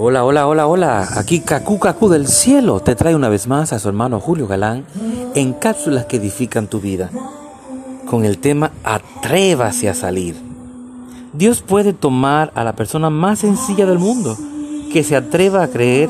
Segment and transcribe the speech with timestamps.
[0.00, 1.08] Hola, hola, hola, hola.
[1.16, 4.84] Aquí Cacu Cacu del cielo te trae una vez más a su hermano Julio Galán
[5.34, 7.10] en cápsulas que edifican tu vida.
[8.08, 10.36] Con el tema Atrévase a salir.
[11.32, 14.36] Dios puede tomar a la persona más sencilla del mundo
[14.92, 16.08] que se atreva a creer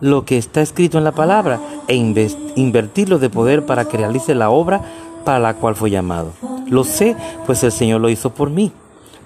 [0.00, 4.50] lo que está escrito en la palabra e invertirlo de poder para que realice la
[4.50, 4.80] obra
[5.24, 6.32] para la cual fue llamado.
[6.66, 7.14] Lo sé,
[7.46, 8.72] pues el Señor lo hizo por mí.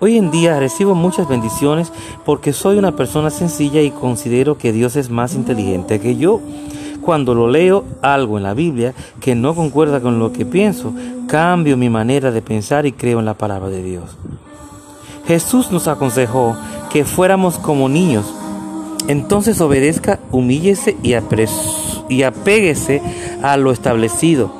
[0.02, 1.92] Hoy en día recibo muchas bendiciones
[2.24, 6.40] porque soy una persona sencilla y considero que Dios es más inteligente que yo.
[7.02, 10.94] Cuando lo leo algo en la Biblia que no concuerda con lo que pienso,
[11.28, 14.16] cambio mi manera de pensar y creo en la palabra de Dios.
[15.26, 16.56] Jesús nos aconsejó
[16.90, 18.24] que fuéramos como niños.
[19.06, 21.14] Entonces obedezca, humíllese y,
[22.08, 23.02] y apéguese
[23.42, 24.50] a lo establecido.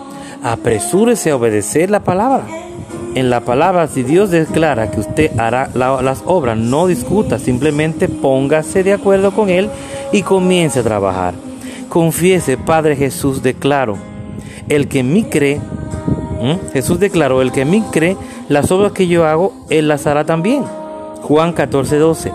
[0.42, 2.46] Apresúrese a obedecer la palabra.
[3.14, 8.84] En la palabra, si Dios declara que usted hará las obras, no discuta, simplemente póngase
[8.84, 9.68] de acuerdo con Él
[10.12, 11.34] y comience a trabajar.
[11.88, 13.96] Confiese, Padre Jesús, declaro,
[14.68, 15.60] el que en mí cree,
[16.72, 18.16] Jesús declaró, el que en mí cree,
[18.48, 20.62] las obras que yo hago, Él las hará también.
[21.22, 22.32] Juan 14, 12.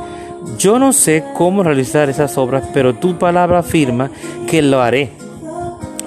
[0.60, 4.12] Yo no sé cómo realizar esas obras, pero tu palabra afirma
[4.46, 5.12] que lo haré.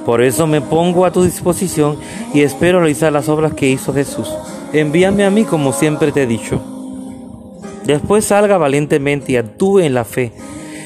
[0.05, 1.97] Por eso me pongo a tu disposición
[2.35, 4.29] y espero realizar las obras que hizo Jesús
[4.73, 6.61] envíame a mí como siempre te he dicho.
[7.85, 10.33] Después salga valientemente y actúe en la fe.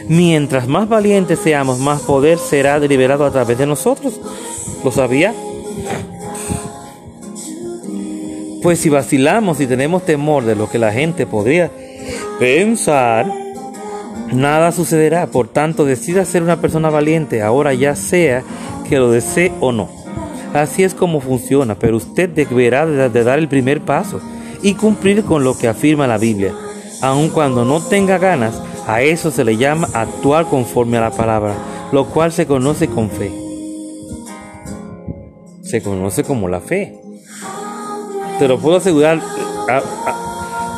[0.09, 4.21] Mientras más valientes seamos, más poder será deliberado a través de nosotros.
[4.85, 5.35] ¿Lo sabía?
[8.63, 11.71] Pues si vacilamos y tenemos temor de lo que la gente podría
[12.39, 13.27] pensar,
[14.33, 15.27] nada sucederá.
[15.27, 18.45] Por tanto, decida ser una persona valiente, ahora ya sea
[18.89, 20.02] que lo desee o no.
[20.55, 24.21] Así es como funciona, pero usted deberá de dar el primer paso
[24.63, 26.53] y cumplir con lo que afirma la Biblia.
[27.01, 31.55] Aun cuando no tenga ganas, a eso se le llama actuar conforme a la palabra,
[31.91, 33.31] lo cual se conoce con fe.
[35.63, 37.01] Se conoce como la fe.
[38.39, 39.21] Te lo puedo asegurar,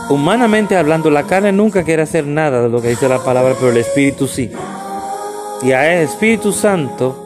[0.09, 3.73] humanamente hablando, la carne nunca quiere hacer nada de lo que dice la palabra, pero
[3.73, 4.51] el Espíritu sí.
[5.63, 7.24] Y a el Espíritu Santo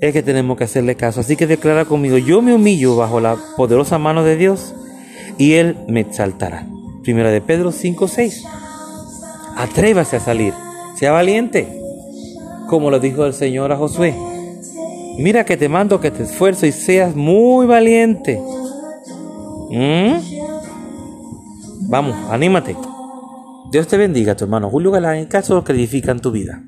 [0.00, 1.20] es que tenemos que hacerle caso.
[1.20, 4.74] Así que declara conmigo, yo me humillo bajo la poderosa mano de Dios
[5.38, 6.66] y Él me exaltará.
[7.02, 8.44] Primera de Pedro 5, 6.
[9.56, 10.52] Atrévase a salir,
[10.98, 11.80] sea valiente,
[12.68, 14.14] como lo dijo el Señor a Josué.
[15.18, 18.38] Mira que te mando que te esfuerzo y seas muy valiente.
[19.70, 20.18] ¿Mm?
[21.88, 22.76] Vamos, anímate.
[23.72, 26.62] Dios te bendiga, tu hermano Julio Galán, en caso que edifican tu vida.